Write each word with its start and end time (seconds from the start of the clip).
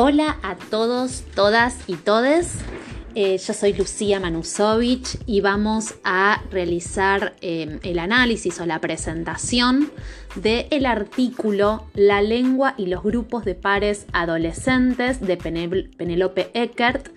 Hola 0.00 0.38
a 0.44 0.54
todos, 0.54 1.24
todas 1.34 1.76
y 1.88 1.96
todes. 1.96 2.54
Eh, 3.16 3.36
yo 3.36 3.52
soy 3.52 3.72
Lucía 3.72 4.20
Manusovich 4.20 5.18
y 5.26 5.40
vamos 5.40 5.96
a 6.04 6.40
realizar 6.52 7.34
eh, 7.40 7.80
el 7.82 7.98
análisis 7.98 8.60
o 8.60 8.66
la 8.66 8.80
presentación 8.80 9.90
del 10.36 10.86
artículo 10.86 11.88
La 11.94 12.22
lengua 12.22 12.74
y 12.78 12.86
los 12.86 13.02
grupos 13.02 13.44
de 13.44 13.56
pares 13.56 14.06
adolescentes 14.12 15.20
de 15.20 15.36
Penelope 15.36 16.52
Eckert 16.54 17.08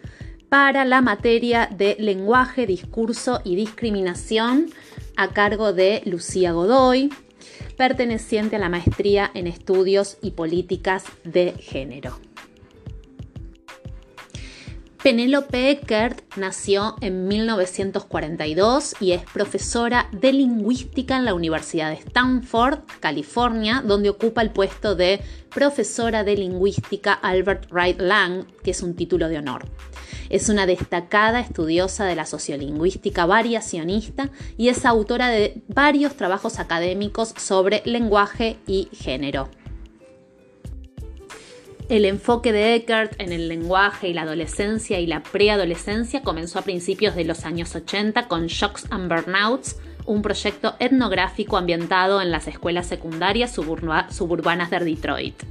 para 0.49 0.83
la 0.83 1.01
materia 1.01 1.69
de 1.71 1.97
lenguaje, 1.99 2.65
discurso 2.65 3.41
y 3.43 3.57
discriminación 3.57 4.71
a 5.17 5.27
cargo 5.27 5.71
de 5.71 6.01
Lucía 6.05 6.51
Godoy, 6.53 7.13
perteneciente 7.77 8.55
a 8.55 8.59
la 8.59 8.69
maestría 8.69 9.29
en 9.35 9.45
estudios 9.45 10.17
y 10.23 10.31
políticas 10.31 11.03
de 11.23 11.51
género. 11.59 12.30
Penélope 15.03 15.71
Eckert 15.71 16.21
nació 16.37 16.95
en 17.01 17.27
1942 17.27 18.93
y 18.99 19.13
es 19.13 19.23
profesora 19.33 20.07
de 20.11 20.31
lingüística 20.31 21.17
en 21.17 21.25
la 21.25 21.33
Universidad 21.33 21.89
de 21.89 21.95
Stanford, 21.95 22.81
California, 22.99 23.81
donde 23.83 24.11
ocupa 24.11 24.43
el 24.43 24.51
puesto 24.51 24.93
de 24.93 25.21
profesora 25.49 26.23
de 26.23 26.37
lingüística 26.37 27.13
Albert 27.13 27.71
Wright 27.71 27.99
Lang, 27.99 28.45
que 28.63 28.71
es 28.71 28.83
un 28.83 28.95
título 28.95 29.27
de 29.27 29.39
honor. 29.39 29.65
Es 30.29 30.49
una 30.49 30.67
destacada 30.67 31.39
estudiosa 31.39 32.05
de 32.05 32.15
la 32.15 32.27
sociolingüística 32.27 33.25
variacionista 33.25 34.29
y 34.55 34.69
es 34.69 34.85
autora 34.85 35.29
de 35.29 35.63
varios 35.67 36.15
trabajos 36.15 36.59
académicos 36.59 37.33
sobre 37.37 37.81
lenguaje 37.85 38.59
y 38.67 38.87
género. 38.93 39.49
El 41.91 42.05
enfoque 42.05 42.53
de 42.53 42.73
Eckert 42.75 43.19
en 43.19 43.33
el 43.33 43.49
lenguaje 43.49 44.07
y 44.07 44.13
la 44.13 44.21
adolescencia 44.21 45.01
y 45.01 45.07
la 45.07 45.23
preadolescencia 45.23 46.21
comenzó 46.21 46.57
a 46.57 46.61
principios 46.61 47.15
de 47.15 47.25
los 47.25 47.43
años 47.43 47.75
80 47.75 48.29
con 48.29 48.47
Shocks 48.47 48.85
and 48.91 49.09
Burnouts, 49.09 49.75
un 50.05 50.21
proyecto 50.21 50.75
etnográfico 50.79 51.57
ambientado 51.57 52.21
en 52.21 52.31
las 52.31 52.47
escuelas 52.47 52.87
secundarias 52.87 53.53
suburbanas 53.53 54.69
de 54.69 54.79
Detroit. 54.79 55.43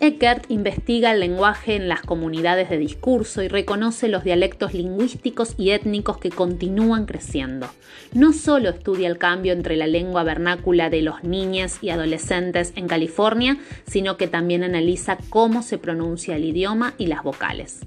Eckert 0.00 0.48
investiga 0.48 1.10
el 1.10 1.18
lenguaje 1.18 1.74
en 1.74 1.88
las 1.88 2.02
comunidades 2.02 2.70
de 2.70 2.78
discurso 2.78 3.42
y 3.42 3.48
reconoce 3.48 4.06
los 4.06 4.22
dialectos 4.22 4.72
lingüísticos 4.72 5.54
y 5.58 5.70
étnicos 5.70 6.18
que 6.18 6.30
continúan 6.30 7.04
creciendo. 7.04 7.68
No 8.14 8.32
solo 8.32 8.68
estudia 8.68 9.08
el 9.08 9.18
cambio 9.18 9.52
entre 9.52 9.76
la 9.76 9.88
lengua 9.88 10.22
vernácula 10.22 10.88
de 10.88 11.02
los 11.02 11.24
niños 11.24 11.78
y 11.82 11.90
adolescentes 11.90 12.72
en 12.76 12.86
California, 12.86 13.58
sino 13.88 14.16
que 14.16 14.28
también 14.28 14.62
analiza 14.62 15.18
cómo 15.30 15.62
se 15.62 15.78
pronuncia 15.78 16.36
el 16.36 16.44
idioma 16.44 16.94
y 16.96 17.06
las 17.06 17.24
vocales. 17.24 17.80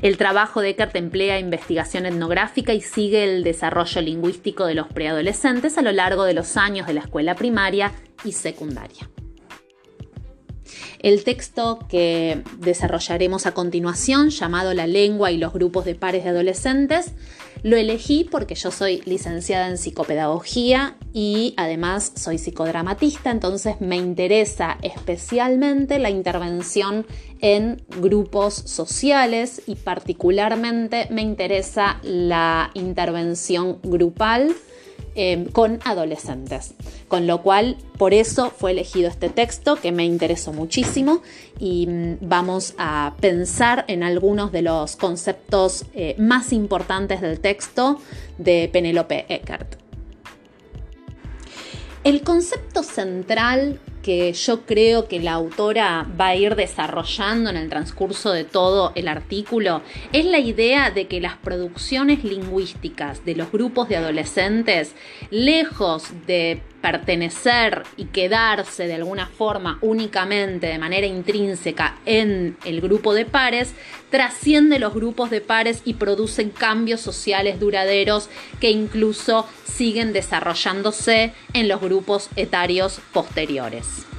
El 0.00 0.16
trabajo 0.16 0.60
de 0.60 0.70
Eckert 0.70 0.94
emplea 0.94 1.40
investigación 1.40 2.06
etnográfica 2.06 2.72
y 2.72 2.80
sigue 2.80 3.24
el 3.24 3.42
desarrollo 3.42 4.00
lingüístico 4.00 4.64
de 4.64 4.76
los 4.76 4.86
preadolescentes 4.86 5.76
a 5.76 5.82
lo 5.82 5.90
largo 5.90 6.22
de 6.22 6.34
los 6.34 6.56
años 6.56 6.86
de 6.86 6.94
la 6.94 7.00
escuela 7.00 7.34
primaria 7.34 7.90
y 8.24 8.30
secundaria. 8.30 9.10
El 11.00 11.24
texto 11.24 11.78
que 11.88 12.42
desarrollaremos 12.58 13.46
a 13.46 13.52
continuación, 13.52 14.28
llamado 14.28 14.74
La 14.74 14.86
lengua 14.86 15.32
y 15.32 15.38
los 15.38 15.50
grupos 15.54 15.86
de 15.86 15.94
pares 15.94 16.24
de 16.24 16.30
adolescentes, 16.30 17.12
lo 17.62 17.76
elegí 17.76 18.24
porque 18.30 18.54
yo 18.54 18.70
soy 18.70 19.00
licenciada 19.06 19.68
en 19.68 19.78
psicopedagogía 19.78 20.96
y 21.14 21.54
además 21.56 22.12
soy 22.16 22.36
psicodramatista, 22.36 23.30
entonces 23.30 23.80
me 23.80 23.96
interesa 23.96 24.76
especialmente 24.82 25.98
la 25.98 26.10
intervención 26.10 27.06
en 27.40 27.82
grupos 27.98 28.54
sociales 28.54 29.62
y 29.66 29.76
particularmente 29.76 31.08
me 31.10 31.22
interesa 31.22 31.98
la 32.02 32.70
intervención 32.74 33.78
grupal 33.82 34.54
Em, 35.16 35.46
con 35.46 35.80
adolescentes. 35.84 36.74
Con 37.08 37.26
lo 37.26 37.42
cual, 37.42 37.76
por 37.98 38.14
eso 38.14 38.50
fue 38.56 38.70
elegido 38.70 39.08
este 39.08 39.28
texto 39.28 39.74
que 39.74 39.90
me 39.90 40.04
interesó 40.04 40.52
muchísimo 40.52 41.20
y 41.58 41.88
mm, 41.88 42.18
vamos 42.20 42.74
a 42.78 43.14
pensar 43.20 43.84
en 43.88 44.04
algunos 44.04 44.52
de 44.52 44.62
los 44.62 44.94
conceptos 44.94 45.84
eh, 45.94 46.14
más 46.16 46.52
importantes 46.52 47.20
del 47.20 47.40
texto 47.40 48.00
de 48.38 48.70
Penélope 48.72 49.26
Eckert. 49.28 49.74
El 52.04 52.22
concepto 52.22 52.84
central 52.84 53.80
que 54.02 54.32
yo 54.32 54.62
creo 54.62 55.08
que 55.08 55.20
la 55.20 55.32
autora 55.32 56.06
va 56.18 56.28
a 56.28 56.36
ir 56.36 56.56
desarrollando 56.56 57.50
en 57.50 57.56
el 57.56 57.68
transcurso 57.68 58.32
de 58.32 58.44
todo 58.44 58.92
el 58.94 59.08
artículo 59.08 59.82
es 60.12 60.24
la 60.24 60.38
idea 60.38 60.90
de 60.90 61.06
que 61.06 61.20
las 61.20 61.36
producciones 61.36 62.24
lingüísticas 62.24 63.24
de 63.24 63.34
los 63.34 63.52
grupos 63.52 63.88
de 63.88 63.96
adolescentes, 63.96 64.94
lejos 65.30 66.08
de 66.26 66.62
pertenecer 66.80 67.82
y 67.96 68.06
quedarse 68.06 68.86
de 68.86 68.94
alguna 68.94 69.26
forma 69.26 69.78
únicamente 69.80 70.66
de 70.66 70.78
manera 70.78 71.06
intrínseca 71.06 71.98
en 72.06 72.56
el 72.64 72.80
grupo 72.80 73.14
de 73.14 73.26
pares, 73.26 73.74
trasciende 74.10 74.78
los 74.78 74.94
grupos 74.94 75.30
de 75.30 75.40
pares 75.40 75.82
y 75.84 75.94
producen 75.94 76.50
cambios 76.50 77.00
sociales 77.00 77.60
duraderos 77.60 78.28
que 78.60 78.70
incluso 78.70 79.46
siguen 79.64 80.12
desarrollándose 80.12 81.32
en 81.52 81.68
los 81.68 81.80
grupos 81.80 82.28
etarios 82.36 83.00
posteriores. 83.12 84.09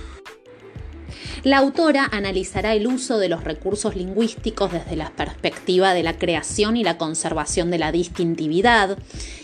La 1.43 1.57
autora 1.57 2.07
analizará 2.11 2.75
el 2.75 2.85
uso 2.85 3.17
de 3.17 3.27
los 3.27 3.43
recursos 3.43 3.95
lingüísticos 3.95 4.71
desde 4.71 4.95
la 4.95 5.09
perspectiva 5.09 5.95
de 5.95 6.03
la 6.03 6.19
creación 6.19 6.77
y 6.77 6.83
la 6.83 6.99
conservación 6.99 7.71
de 7.71 7.79
la 7.79 7.91
distintividad 7.91 8.99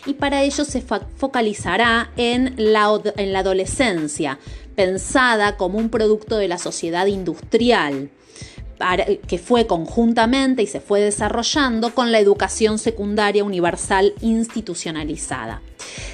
y 0.05 0.13
para 0.13 0.43
ello 0.43 0.63
se 0.63 0.81
focalizará 0.81 2.11
en 2.15 2.53
la, 2.57 3.01
en 3.15 3.33
la 3.33 3.39
adolescencia, 3.39 4.37
pensada 4.75 5.57
como 5.57 5.79
un 5.79 5.89
producto 5.89 6.37
de 6.37 6.47
la 6.47 6.59
sociedad 6.59 7.07
industrial 7.07 8.11
que 9.27 9.39
fue 9.39 9.65
conjuntamente 9.65 10.61
y 10.61 10.67
se 10.67 10.79
fue 10.79 11.01
desarrollando 11.01 11.95
con 11.95 12.11
la 12.11 12.19
educación 12.19 12.77
secundaria 12.77 13.43
universal 13.43 14.13
institucionalizada. 14.21 15.61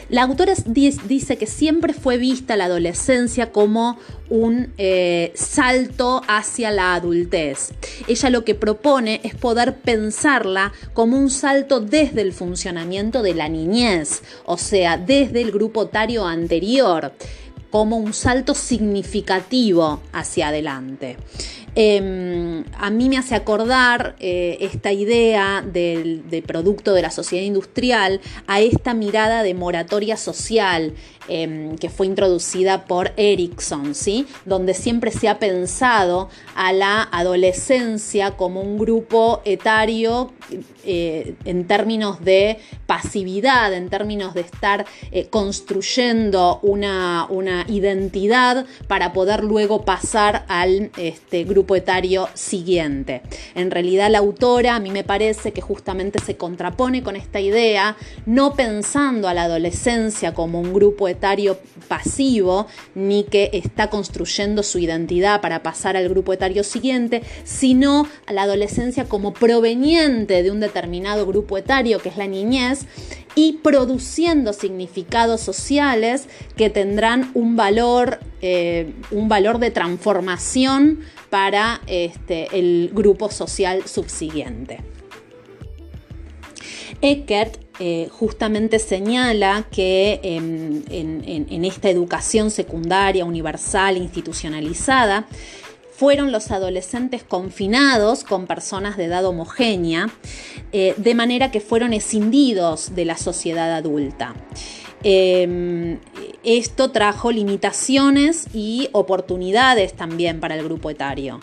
La 0.10 0.24
autora 0.24 0.54
dice 0.66 1.38
que 1.38 1.48
siempre 1.48 1.94
fue 1.94 2.18
vista 2.18 2.56
la 2.56 2.66
adolescencia 2.66 3.52
como 3.52 3.98
un 4.30 4.74
eh, 4.78 5.32
salto 5.36 6.22
hacia 6.28 6.72
la 6.72 6.96
adultez. 6.96 7.72
Ella 8.08 8.30
lo 8.30 8.44
que 8.44 8.56
propone 8.56 9.22
es 9.24 9.36
poder 9.36 9.78
pensarla 9.78 10.74
como 10.94 11.18
un 11.18 11.30
salto 11.30 11.80
desde 11.80 12.22
el 12.22 12.34
funcionamiento 12.34 13.22
de 13.22 13.34
la 13.34 13.50
niñez, 13.50 14.22
o 14.46 14.58
sea, 14.58 14.98
desde 14.98 15.42
el 15.42 15.52
grupo 15.52 15.82
otario 15.82 16.26
anterior, 16.26 17.14
como 17.70 17.98
un 17.98 18.14
salto 18.14 18.54
significativo 18.54 20.02
hacia 20.12 20.50
adelante. 20.50 21.18
Em, 21.76 22.66
a 22.78 22.92
mí 22.92 23.10
me 23.10 23.18
hace 23.18 23.34
acordar 23.34 24.16
eh, 24.20 24.58
esta 24.62 24.92
idea 24.92 25.64
del, 25.66 26.24
producto 26.46 26.94
de 26.94 27.02
la 27.02 27.10
sociedad 27.10 27.44
industrial 27.44 28.22
a 28.46 28.62
esta 28.62 28.94
mirada 28.94 29.42
de 29.42 29.56
moratoria 29.56 30.16
social 30.18 30.94
em, 31.28 31.76
que 31.78 31.90
fue 31.90 32.06
introducida 32.06 32.86
por 32.86 33.14
Erickson, 33.18 33.96
¿sí? 33.96 34.28
donde 34.46 34.76
siempre 34.76 35.10
se 35.10 35.30
ha 35.30 35.40
pensado 35.40 36.30
a 36.56 36.74
la 36.74 37.02
adolescencia 37.12 38.32
como 38.32 38.62
un 38.62 38.78
grupo 38.78 39.42
etario 39.46 40.32
eh, 40.86 41.36
en 41.46 41.66
términos 41.66 42.24
de 42.24 42.60
pasividad, 42.86 43.74
en 43.74 43.90
términos 43.90 44.34
de 44.34 44.42
estar 44.42 44.86
eh, 45.12 45.28
construyendo 45.30 46.60
una, 46.62 47.26
una, 47.30 47.66
identidad 47.70 48.66
para 48.88 49.14
poder 49.14 49.46
luego 49.46 49.86
pasar 49.86 50.44
al 50.50 50.92
este, 50.98 51.46
grupo 51.46 51.63
etario 51.76 52.30
siguiente. 52.34 53.22
En 53.56 53.72
realidad 53.72 54.10
la 54.10 54.20
autora 54.20 54.76
a 54.76 54.80
mí 54.80 54.92
me 54.92 55.04
parece 55.04 55.52
que 55.52 55.62
justamente 55.62 56.20
se 56.20 56.38
contrapone 56.38 57.04
con 57.04 57.16
esta 57.16 57.40
idea, 57.40 57.96
no 58.26 58.54
pensando 58.54 59.28
a 59.28 59.34
la 59.34 59.44
adolescencia 59.44 60.34
como 60.34 60.60
un 60.60 60.74
grupo 60.74 61.08
etario 61.08 61.58
pasivo, 61.88 62.68
ni 62.96 63.24
que 63.24 63.50
está 63.54 63.90
construyendo 63.90 64.64
su 64.64 64.80
identidad 64.80 65.42
para 65.42 65.64
pasar 65.64 65.98
al 65.98 66.10
grupo 66.10 66.34
etario 66.34 66.64
siguiente, 66.64 67.24
sino 67.44 68.08
a 68.26 68.34
la 68.34 68.44
adolescencia 68.44 69.06
como 69.06 69.34
proveniente 69.34 70.44
de 70.44 70.52
un 70.52 70.60
determinado 70.60 71.26
grupo 71.26 71.58
etario, 71.58 72.00
que 72.00 72.10
es 72.10 72.18
la 72.18 72.28
niñez, 72.28 72.86
y 73.36 73.54
produciendo 73.64 74.54
significados 74.54 75.42
sociales 75.42 76.28
que 76.56 76.70
tendrán 76.70 77.32
un 77.34 77.56
valor, 77.56 78.20
eh, 78.42 78.94
un 79.12 79.28
valor 79.30 79.60
de 79.60 79.72
transformación 79.72 81.00
para 81.30 81.82
este, 81.88 82.48
el 82.58 82.92
grupo 82.94 83.32
social 83.32 83.88
subsiguiente. 83.88 84.80
Eckert 87.02 87.64
eh, 87.80 88.08
justamente 88.12 88.78
señala 88.78 89.66
que 89.72 90.20
en, 90.24 91.66
esta 91.66 91.90
educación 91.90 92.52
secundaria, 92.52 93.26
universal, 93.26 93.98
institucionalizada, 93.98 95.26
fueron 96.04 96.34
los 96.34 96.52
adolescentes 96.52 97.24
confinados 97.24 98.26
con 98.26 98.46
personas 98.46 98.98
de 98.98 99.06
edad 99.06 99.24
homogénea, 99.24 100.10
eh, 100.74 100.94
de 100.98 101.16
manera 101.16 101.50
que 101.50 101.62
fueron 101.62 101.94
escindidos 101.94 102.94
de 102.94 103.06
la 103.06 103.16
sociedad 103.16 103.74
adulta. 103.74 104.36
Em, 105.02 106.00
esto 106.44 106.92
trajo 106.92 107.32
limitaciones 107.32 108.48
y 108.54 108.90
oportunidades 108.92 109.94
también 109.94 110.40
para 110.40 110.56
el 110.56 110.64
grupo 110.64 110.90
etario. 110.90 111.40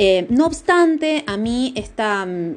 Eh, 0.00 0.26
no 0.30 0.46
obstante, 0.46 1.24
a 1.26 1.36
mí 1.36 1.74
mm, 1.74 2.54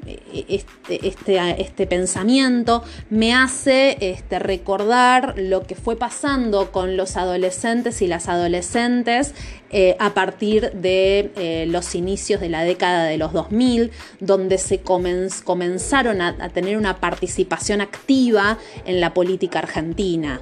este, 0.48 1.08
este, 1.08 1.62
este, 1.62 1.88
pensamiento 1.88 2.84
me 3.10 3.34
hace 3.34 3.98
este, 4.00 4.38
recordar 4.38 5.34
lo 5.38 5.64
que 5.64 5.74
fue 5.74 5.96
pasando 5.96 6.72
con 6.72 6.98
los 6.98 7.18
adolescentes 7.18 8.04
y 8.04 8.08
las 8.08 8.28
adolescentes 8.28 9.34
eh, 9.72 9.96
a 9.98 10.14
partir 10.14 10.72
de 10.74 11.32
eh, 11.36 11.66
los 11.68 11.96
inicios 11.96 12.42
de 12.42 12.50
la 12.50 12.62
década 12.64 13.06
de 13.06 13.18
los 13.18 13.34
2000, 13.34 13.90
donde 14.20 14.60
se 14.60 14.82
comenzaron 14.82 16.22
a, 16.22 16.50
tener 16.50 16.78
una 16.78 17.00
participación 17.00 17.82
activa 17.82 18.60
en 18.86 19.02
la 19.02 19.16
política 19.16 19.60
argentina. 19.60 20.42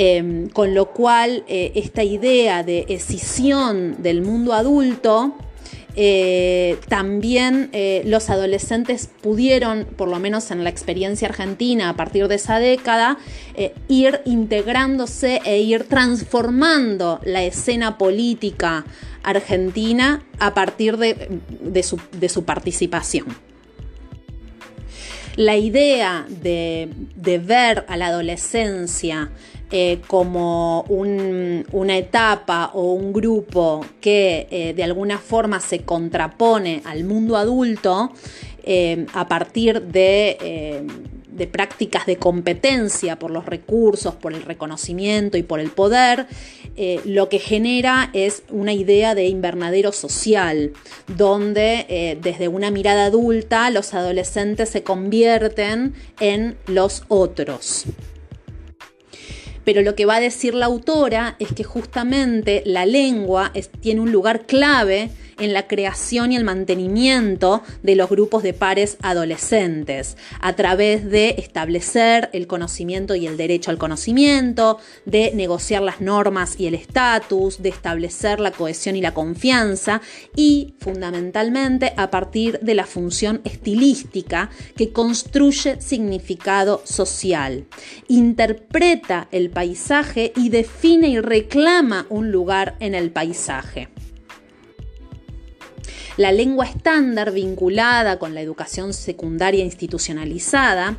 Em, 0.00 0.48
con 0.50 0.74
lo 0.74 0.87
cual, 0.88 1.44
esta 1.48 2.02
idea 2.02 2.62
de 2.62 2.86
escisión 2.88 4.02
del 4.02 4.22
mundo 4.22 4.52
adulto, 4.52 5.34
eh, 6.00 6.78
también 6.88 7.70
eh, 7.72 8.02
los 8.04 8.30
adolescentes 8.30 9.10
pudieron, 9.20 9.84
por 9.84 10.08
lo 10.08 10.20
menos 10.20 10.52
en 10.52 10.62
la 10.62 10.70
experiencia 10.70 11.26
argentina 11.26 11.88
a 11.88 11.96
partir 11.96 12.28
de 12.28 12.36
esa 12.36 12.60
década, 12.60 13.18
eh, 13.56 13.74
ir 13.88 14.20
integrándose 14.24 15.40
e 15.44 15.58
ir 15.58 15.88
transformando 15.88 17.20
la 17.24 17.42
escena 17.42 17.98
política 17.98 18.84
argentina 19.24 20.24
a 20.38 20.54
partir 20.54 20.98
de, 20.98 21.82
su, 21.82 22.44
participación. 22.44 23.26
La 25.34 25.56
idea 25.56 26.26
de, 26.28 26.90
de 27.16 27.38
ver 27.38 27.84
a 27.88 27.96
la 27.96 28.06
adolescencia 28.06 29.32
eh, 29.70 30.00
como 30.06 30.80
una 30.88 31.98
etapa 31.98 32.70
o 32.72 32.94
un 32.94 33.12
grupo 33.12 33.84
que 34.00 34.46
eh, 34.50 34.72
de 34.72 34.82
alguna 34.82 35.18
forma 35.18 35.60
se 35.60 35.80
contrapone 35.80 36.80
al 36.86 37.04
mundo 37.04 37.36
adulto 37.36 38.10
eh, 38.62 39.04
a 39.12 39.28
partir 39.28 39.82
de, 39.82 40.86
de, 41.30 41.46
prácticas 41.48 42.06
de 42.06 42.16
competencia 42.16 43.18
por 43.18 43.30
los 43.30 43.44
recursos, 43.44 44.14
por 44.14 44.32
el 44.32 44.40
reconocimiento 44.40 45.36
y 45.36 45.42
por 45.42 45.60
el 45.60 45.70
poder, 45.70 46.26
lo 47.04 47.28
que 47.28 47.38
genera 47.38 48.08
es 48.14 48.44
una 48.50 48.72
idea 48.72 49.14
de 49.14 49.26
invernadero 49.26 49.92
social, 49.92 50.72
donde 51.08 52.16
desde 52.22 52.48
una 52.48 52.70
mirada 52.70 53.06
adulta 53.06 53.68
los 53.70 53.94
adolescentes 53.94 54.68
se 54.70 54.82
convierten 54.82 55.94
en 56.20 56.56
los 56.66 57.04
otros 57.08 57.86
pero 59.68 59.82
lo 59.82 59.94
que 59.94 60.06
va 60.06 60.16
a 60.16 60.20
decir 60.20 60.54
la 60.54 60.64
autora 60.64 61.36
es 61.38 61.52
que 61.52 61.62
justamente 61.62 62.62
la 62.64 62.86
lengua 62.86 63.52
tiene 63.82 64.00
un 64.00 64.12
lugar 64.12 64.46
clave 64.46 65.10
en 65.38 65.52
la 65.52 65.66
creación 65.66 66.32
y 66.32 66.36
el 66.36 66.44
mantenimiento 66.44 67.62
de 67.82 67.96
los 67.96 68.08
grupos 68.08 68.42
de 68.42 68.54
pares 68.54 68.96
adolescentes, 69.02 70.16
a 70.40 70.54
través 70.54 71.08
de 71.08 71.36
establecer 71.38 72.30
el 72.32 72.46
conocimiento 72.46 73.14
y 73.14 73.26
el 73.26 73.36
derecho 73.36 73.70
al 73.70 73.78
conocimiento, 73.78 74.78
de 75.04 75.32
negociar 75.34 75.82
las 75.82 76.00
normas 76.00 76.58
y 76.58 76.66
el 76.66 76.74
estatus, 76.74 77.62
de 77.62 77.68
establecer 77.68 78.40
la 78.40 78.50
cohesión 78.50 78.96
y 78.96 79.00
la 79.00 79.14
confianza 79.14 80.00
y 80.34 80.74
fundamentalmente 80.78 81.92
a 81.96 82.10
partir 82.10 82.58
de 82.60 82.74
la 82.74 82.86
función 82.86 83.40
estilística 83.44 84.50
que 84.76 84.92
construye 84.92 85.80
significado 85.80 86.82
social, 86.84 87.66
interpreta 88.08 89.28
el 89.30 89.50
paisaje 89.50 90.32
y 90.36 90.48
define 90.48 91.08
y 91.08 91.20
reclama 91.20 92.06
un 92.08 92.30
lugar 92.30 92.76
en 92.80 92.94
el 92.94 93.10
paisaje. 93.10 93.88
La 96.18 96.32
lengua 96.32 96.64
estándar 96.64 97.30
vinculada 97.30 98.18
con 98.18 98.34
la 98.34 98.40
educación 98.40 98.92
secundaria 98.92 99.64
institucionalizada 99.64 100.98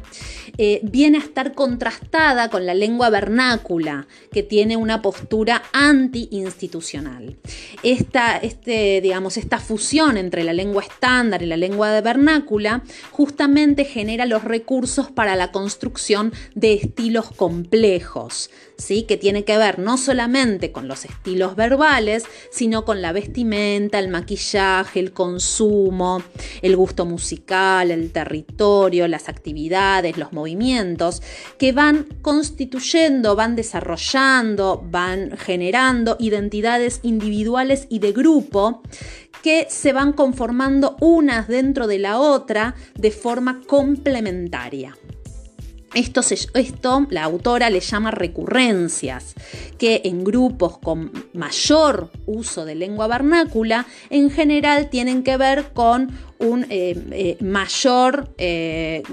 eh, 0.57 0.79
viene 0.83 1.17
a 1.17 1.21
estar 1.21 1.53
contrastada 1.53 2.49
con 2.49 2.65
la 2.65 2.73
lengua 2.73 3.09
vernácula, 3.09 4.07
que 4.31 4.43
tiene 4.43 4.77
una 4.77 5.01
postura 5.01 5.63
anti-institucional. 5.73 7.35
Esta, 7.83 8.37
este, 8.37 9.01
digamos, 9.01 9.35
esta 9.35 9.59
fusión 9.59 10.15
entre 10.15 10.45
la 10.45 10.53
lengua 10.53 10.83
estándar 10.83 11.43
y 11.43 11.47
la 11.47 11.57
lengua 11.57 11.91
de 11.91 11.99
vernácula 11.99 12.83
justamente 13.11 13.83
genera 13.83 14.25
los 14.25 14.45
recursos 14.45 15.11
para 15.11 15.35
la 15.35 15.51
construcción 15.51 16.31
de 16.55 16.75
estilos 16.75 17.29
complejos, 17.35 18.51
¿sí? 18.79 19.03
que 19.03 19.17
tiene 19.17 19.43
que 19.43 19.57
ver 19.57 19.77
no 19.77 19.97
solamente 19.97 20.71
con 20.71 20.87
los 20.87 21.05
estilos 21.05 21.55
verbales, 21.55 22.23
sino 22.51 22.85
con 22.85 23.01
la 23.01 23.11
vestimenta, 23.11 23.99
el 23.99 24.07
maquillaje, 24.07 24.99
el 24.99 25.13
consumo, 25.13 26.23
el 26.61 26.75
gusto 26.75 27.05
musical, 27.05 27.91
el 27.91 28.11
territorio, 28.11 29.07
las 29.07 29.29
actividades, 29.29 30.17
los 30.17 30.33
movimientos, 30.33 31.21
que 31.57 31.71
van 31.71 32.07
constituyendo, 32.21 33.35
van 33.35 33.55
desarrollando, 33.55 34.83
van 34.89 35.37
generando 35.37 36.15
identidades 36.19 37.01
individuales 37.03 37.85
y 37.89 37.99
de 37.99 38.13
grupo 38.13 38.81
que 39.43 39.67
se 39.69 39.93
van 39.93 40.13
conformando 40.13 40.97
unas 40.99 41.47
dentro 41.47 41.87
de 41.87 41.99
la 41.99 42.19
otra 42.19 42.75
de 42.95 43.11
forma 43.11 43.61
complementaria. 43.67 44.97
Esto, 45.93 46.21
la 47.09 47.23
autora 47.23 47.69
le 47.69 47.79
llama 47.79 48.11
recurrencias, 48.11 49.33
que 49.77 50.01
en 50.05 50.23
grupos 50.23 50.77
con 50.77 51.11
mayor 51.33 52.11
uso 52.25 52.65
de 52.65 52.75
lengua 52.75 53.07
vernácula, 53.07 53.87
en 54.09 54.29
general 54.29 54.89
tienen 54.89 55.23
que 55.23 55.37
ver 55.37 55.71
con 55.73 56.11
un, 56.37 56.65
eh, 56.69 56.95
eh, 57.11 57.37
mayor, 57.41 58.33
eh, 58.37 59.03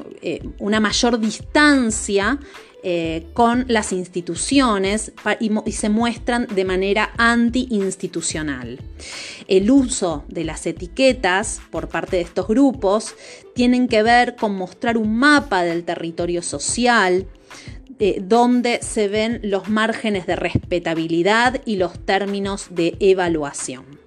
una 0.58 0.80
mayor 0.80 1.18
distancia 1.18 2.38
eh, 2.82 3.26
con 3.32 3.64
las 3.68 3.92
instituciones 3.92 5.12
y, 5.40 5.72
se 5.72 5.88
muestran 5.88 6.46
de 6.46 6.64
manera 6.64 7.10
anti-institucional. 7.16 8.78
El 9.48 9.70
uso 9.70 10.24
de 10.28 10.44
las 10.44 10.66
etiquetas 10.66 11.60
por 11.70 11.88
parte 11.88 12.16
de 12.16 12.22
estos 12.22 12.46
grupos 12.46 13.14
tienen 13.54 13.88
que 13.88 14.02
ver 14.02 14.36
con 14.36 14.54
mostrar 14.54 14.98
un 14.98 15.16
mapa 15.16 15.62
del 15.64 15.84
territorio 15.84 16.42
social, 16.42 17.26
eh, 17.98 18.20
donde 18.22 18.80
se 18.82 19.08
ven 19.08 19.40
los 19.42 19.68
márgenes 19.68 20.26
de 20.26 20.36
respetabilidad 20.36 21.62
y 21.64 21.76
los 21.76 21.98
términos 21.98 22.68
de 22.70 22.96
evaluación. 23.00 24.05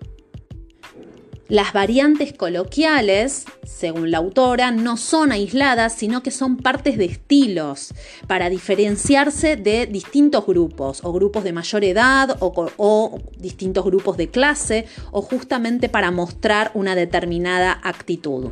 Las 1.50 1.74
variantes 1.74 2.32
coloquiales, 2.32 3.46
según 3.65 4.12
la 4.12 4.20
autora, 4.20 4.70
no 4.70 4.98
son 4.98 5.32
aisladas, 5.32 5.94
sino 5.94 6.22
que 6.22 6.29
son 6.29 6.58
partes 6.58 6.96
de 7.00 7.06
estilos 7.06 7.91
para 8.27 8.51
diferenciarse 8.51 9.56
de 9.56 9.88
distintos 9.88 10.46
grupos, 10.46 11.00
o 11.03 11.12
grupos 11.12 11.44
de 11.44 11.51
mayor 11.51 11.84
edad, 11.84 12.38
o, 12.39 13.20
distintos 13.39 13.84
grupos 13.84 14.15
de 14.18 14.29
clase, 14.29 14.86
o 15.10 15.24
justamente 15.24 15.89
para 15.89 16.12
mostrar 16.12 16.70
una 16.75 16.94
determinada 16.94 17.79
actitud. 17.84 18.51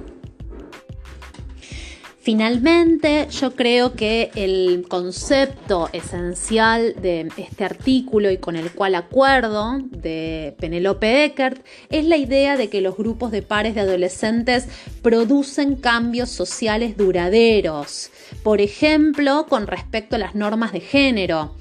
Finalmente, 2.28 3.30
yo 3.32 3.56
creo 3.56 3.94
que 3.94 4.32
el 4.36 4.86
concepto 4.90 5.90
esencial 5.94 6.94
de 7.02 7.32
este 7.38 7.64
artículo 7.64 8.30
y 8.30 8.38
con 8.38 8.58
el 8.58 8.70
cual 8.72 8.96
acuerdo 8.96 9.80
de 9.80 10.54
Penelope 10.60 11.24
Eckert 11.24 11.66
es 11.90 12.04
la 12.04 12.18
idea 12.18 12.58
de 12.58 12.70
que 12.70 12.82
los 12.82 12.98
grupos 12.98 13.32
de 13.32 13.44
pares 13.44 13.76
de 13.76 13.80
adolescentes 13.80 14.68
producen 15.02 15.78
cambios 15.78 16.30
sociales 16.30 16.98
duraderos, 16.98 18.12
por 18.44 18.60
ejemplo, 18.60 19.46
con 19.48 19.66
respecto 19.66 20.18
a 20.18 20.20
las 20.20 20.36
normas 20.36 20.74
de 20.74 20.82
género. 20.82 21.56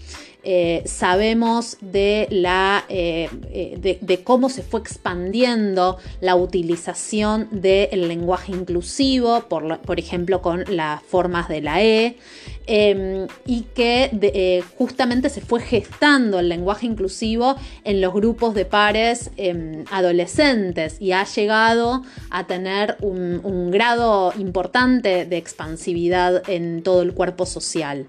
Eh, 0.49 0.85
sabemos 0.87 1.77
eh, 1.93 2.29
eh, 2.89 3.99
de, 4.01 4.23
cómo 4.23 4.49
se 4.49 4.63
fue 4.63 4.79
expandiendo 4.79 5.99
la 6.21 6.37
utilización 6.37 7.49
del 7.51 8.07
lenguaje 8.07 8.53
inclusivo, 8.53 9.49
por, 9.49 9.99
ejemplo 9.99 10.43
con 10.43 10.63
las 10.69 11.03
formas 11.03 11.49
de 11.49 11.63
la 11.63 11.83
E, 11.83 12.19
em, 12.69 13.27
y 13.45 13.63
que 13.75 14.63
justamente 14.79 15.31
se 15.31 15.41
fue 15.41 15.61
gestando 15.61 16.39
el 16.39 16.49
lenguaje 16.49 16.87
inclusivo 16.87 17.57
en 17.83 18.01
los 18.01 18.15
grupos 18.15 18.55
de 18.55 18.67
pares 18.67 19.33
em, 19.37 19.85
adolescentes 19.91 20.99
y 21.01 21.11
ha 21.11 21.25
llegado 21.25 22.05
a 22.31 22.47
tener 22.47 22.97
un 23.01 23.73
grado 23.73 24.33
importante 24.39 25.25
de 25.25 25.37
expansividad 25.39 26.49
en 26.49 26.85
todo 26.85 27.03
el 27.03 27.15
cuerpo 27.15 27.47
social. 27.47 28.07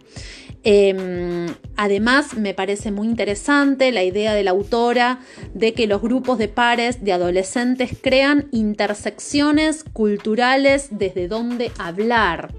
Em, 0.69 1.45
además, 1.77 2.35
me 2.35 2.53
parece 2.53 2.91
muy 2.91 3.07
interesante 3.07 3.93
la 3.93 4.03
idea 4.03 4.33
de 4.33 4.43
la 4.43 4.51
autora 4.51 5.21
de 5.53 5.73
que 5.73 5.87
los 5.87 6.01
grupos 6.01 6.37
de 6.37 6.49
pares 6.49 7.05
de 7.05 7.13
adolescentes 7.13 7.91
crean 8.01 8.49
intersecciones 8.51 9.85
culturales 9.93 10.89
desde 10.91 11.29
donde 11.29 11.71
hablar. 11.77 12.53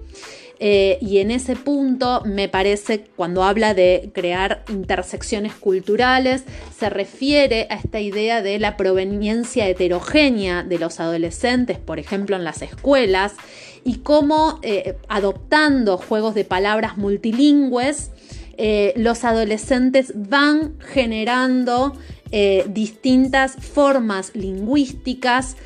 Eh, 0.59 0.97
y 1.03 1.19
en 1.19 1.31
ese 1.31 1.55
punto 1.55 2.23
me 2.25 2.49
parece, 2.49 3.05
cuando 3.15 3.45
habla 3.45 3.75
de 3.75 4.11
crear 4.15 4.65
intersecciones 4.71 5.53
culturales, 5.55 6.45
se 6.77 6.89
refiere 6.89 7.67
a 7.69 7.75
esta 7.75 8.01
idea 8.01 8.41
de 8.41 8.59
la 8.59 8.79
proveniencia 8.79 9.69
heterogénea 9.69 10.65
de 10.65 10.79
los 10.79 10.99
adolescentes, 10.99 11.79
por 11.79 11.99
ejemplo, 11.99 12.37
en 12.37 12.43
las 12.43 12.63
escuelas, 12.63 13.35
y 13.89 14.01
cómo 14.01 14.61
eh, 14.63 14.99
adoptando 15.09 15.97
juegos 15.97 16.35
de 16.35 16.45
palabras 16.45 16.99
multilingües, 16.99 18.11
eh, 18.59 18.93
los 18.97 19.25
adolescentes 19.25 20.13
van 20.15 20.79
generando 20.79 21.97
distintas 22.69 23.55
formas 23.55 24.33
lingüísticas 24.35 25.57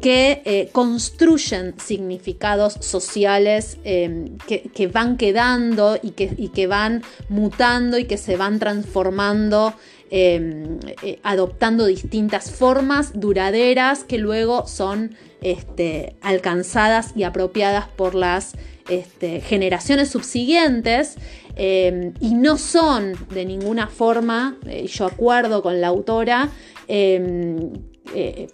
que 0.00 0.42
eh, 0.44 0.68
construyen 0.70 1.74
significados 1.80 2.74
sociales 2.74 3.78
que, 3.82 4.90
van 4.92 5.16
quedando 5.16 5.98
y 6.00 6.10
que, 6.10 6.66
van 6.68 7.02
mutando 7.28 7.98
y 7.98 8.04
que 8.04 8.18
se 8.18 8.36
van 8.36 8.60
transformando, 8.60 9.74
em, 10.14 10.78
eh, 11.02 11.18
adoptando 11.22 11.86
distintas 11.86 12.50
formas 12.50 13.18
duraderas 13.18 14.04
que 14.04 14.18
luego 14.18 14.66
son 14.66 15.16
este, 15.40 16.16
alcanzadas 16.20 17.12
y 17.16 17.22
apropiadas 17.22 17.88
por 17.88 18.14
las 18.14 18.52
este, 18.90 19.40
generaciones 19.40 20.10
subsiguientes 20.10 21.16
em, 21.56 22.12
y 22.20 22.34
no 22.34 22.58
son 22.58 23.14
de 23.32 23.46
ninguna 23.46 23.86
forma, 23.86 24.58
eh, 24.66 24.86
yo 24.86 25.06
acuerdo 25.06 25.62
con 25.62 25.80
la 25.80 25.86
autora, 25.88 26.50
eh, 26.88 27.70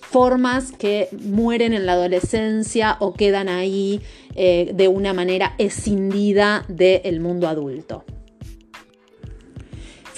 formas 0.00 0.71
que 0.71 1.09
mueren 1.11 1.73
en 1.73 1.87
la 1.87 1.95
adolescencia 1.95 2.99
o 3.00 3.15
quedan 3.15 3.49
ahí 3.49 4.00
de 4.37 4.87
una 4.87 5.12
manera 5.12 5.55
escindida 5.59 6.65
del 6.69 7.19
mundo 7.19 7.49
adulto. 7.49 8.05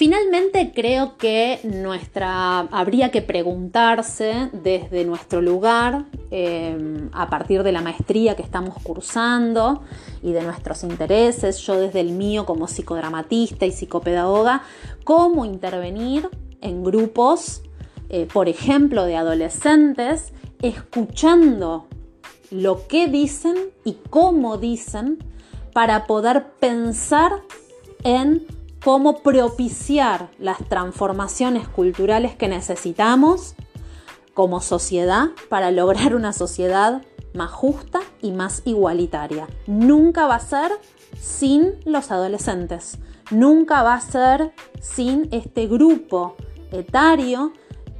Finalmente 0.01 0.71
creo 0.73 1.15
que 1.15 1.59
nuestra 1.63 2.61
habría 2.61 3.11
que 3.11 3.21
preguntarse 3.21 4.49
desde 4.51 5.05
nuestro 5.05 5.43
lugar, 5.43 6.05
eh, 6.31 7.07
a 7.11 7.29
partir 7.29 7.61
de 7.61 7.71
la 7.71 7.83
maestría 7.83 8.35
que 8.35 8.41
estamos 8.41 8.81
cursando 8.81 9.83
y 10.23 10.31
de 10.31 10.41
nuestros 10.41 10.83
intereses, 10.83 11.59
yo 11.59 11.79
desde 11.79 11.99
el 11.99 12.13
mío 12.13 12.47
como 12.47 12.65
psicodramatista 12.65 13.67
y 13.67 13.71
psicopedagoga, 13.71 14.63
cómo 15.03 15.45
intervenir 15.45 16.27
en 16.61 16.83
grupos 16.83 17.61
eh, 18.09 18.27
por 18.33 18.49
ejemplo, 18.49 19.05
de 19.05 19.17
adolescentes, 19.17 20.33
escuchando 20.63 21.85
lo 22.49 22.87
que 22.87 23.07
dicen 23.07 23.55
y 23.85 23.97
cómo 24.09 24.57
dicen 24.57 25.19
para 25.73 26.07
poder 26.07 26.53
pensar 26.59 27.43
en 28.03 28.47
cómo 28.83 29.17
propiciar 29.17 30.29
las 30.39 30.57
transformaciones 30.67 31.67
culturales 31.67 32.35
que 32.35 32.47
necesitamos 32.47 33.55
como 34.33 34.61
sociedad 34.61 35.29
para 35.49 35.71
lograr 35.71 36.15
una 36.15 36.33
sociedad 36.33 37.01
más 37.33 37.51
justa 37.51 37.99
y 38.21 38.31
más 38.31 38.61
igualitaria. 38.65 39.47
Nunca 39.67 40.27
va 40.27 40.35
a 40.35 40.39
ser 40.39 40.71
sin 41.19 41.75
los 41.85 42.11
adolescentes, 42.11 42.97
nunca 43.29 43.83
va 43.83 43.93
a 43.93 44.01
ser 44.01 44.53
sin 44.79 45.29
este 45.31 45.67
grupo 45.67 46.35
etario 46.71 47.53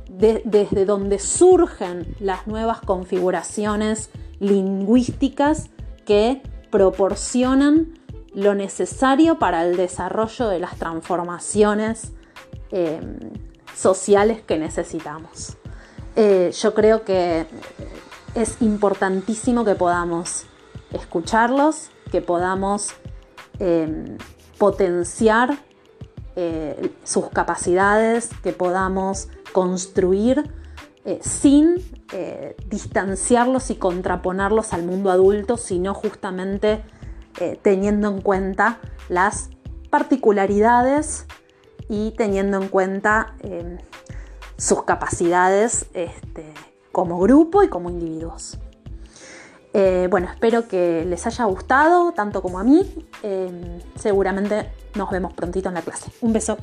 desde 0.10 0.86
donde 0.86 1.20
surgen 1.20 2.16
las 2.20 2.48
nuevas 2.48 2.82
configuraciones 2.82 4.10
lingüísticas 4.40 5.70
que 6.06 6.42
proporcionan 6.70 8.00
lo 8.34 8.56
necesario 8.56 9.40
para 9.40 9.66
el 9.66 9.76
desarrollo 9.76 10.48
de 10.48 10.60
las 10.60 10.78
transformaciones 10.78 12.12
em, 12.72 13.18
sociales 13.76 14.42
que 14.42 14.58
necesitamos. 14.58 15.58
Eh, 16.16 16.52
yo 16.54 16.74
creo 16.74 17.04
que 17.04 17.46
es 18.36 18.62
importantísimo 18.62 19.66
que 19.66 19.76
podamos 19.76 20.46
escucharlos, 20.92 21.90
que 22.12 22.22
podamos 22.22 22.90
em, 23.60 24.18
potenciar 24.58 25.58
eh, 26.36 26.94
sus 27.04 27.30
capacidades, 27.30 28.30
que 28.42 28.54
podamos 28.54 29.28
construir 29.52 30.50
eh, 31.04 31.20
sin 31.22 31.84
eh, 32.14 32.56
distanciarlos 32.68 33.72
y 33.72 33.76
contraponerlos 33.76 34.72
al 34.72 34.84
mundo 34.84 35.10
adulto, 35.10 35.58
sino 35.58 35.94
justamente 35.94 36.84
teniendo 37.62 38.10
en 38.10 38.22
cuenta 38.22 38.80
las 39.10 39.50
particularidades 39.90 41.26
y 41.90 42.12
teniendo 42.12 42.62
en 42.62 42.70
cuenta 42.70 43.36
sus 44.58 44.84
capacidades 44.84 45.88
este, 45.94 46.54
como 46.92 47.20
grupo 47.20 47.64
y 47.64 47.70
como 47.70 47.90
individuos. 47.90 48.60
bueno, 49.74 50.30
espero 50.32 50.68
que 50.68 51.06
les 51.06 51.26
haya 51.28 51.46
gustado 51.46 52.12
tanto 52.14 52.42
como 52.42 52.60
a 52.60 52.64
mí. 52.64 53.08
seguramente 53.96 54.72
nos 54.96 55.10
vemos 55.10 55.34
prontito 55.34 55.70
en 55.70 55.76
la 55.76 55.82
clase. 55.82 56.12
Un 56.22 56.34
beso. 56.34 56.58